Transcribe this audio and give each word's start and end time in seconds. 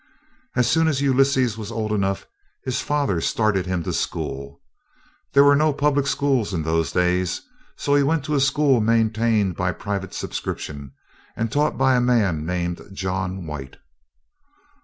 As 0.55 0.67
soon 0.67 0.87
as 0.87 0.99
Ulysses 1.03 1.59
was 1.59 1.71
old 1.71 1.91
enough, 1.91 2.25
his 2.63 2.81
father 2.81 3.21
started 3.21 3.67
him 3.67 3.83
to 3.83 3.93
school. 3.93 4.59
There 5.33 5.43
were 5.43 5.55
no 5.55 5.71
public 5.73 6.07
schools 6.07 6.55
in 6.55 6.63
those 6.63 6.91
days, 6.91 7.41
so 7.77 7.93
he 7.93 8.01
went 8.01 8.25
to 8.25 8.33
a 8.33 8.39
school 8.39 8.81
maintained 8.81 9.55
by 9.55 9.73
private 9.73 10.15
subscription 10.15 10.91
and 11.35 11.51
taught 11.51 11.77
by 11.77 11.93
a 11.95 12.01
man 12.01 12.47
named 12.47 12.81
John 12.91 13.45
White. 13.45 13.77